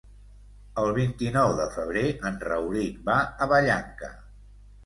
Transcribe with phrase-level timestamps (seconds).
[0.83, 4.11] El vint-i-nou de febrer en Rauric va a Vallanca.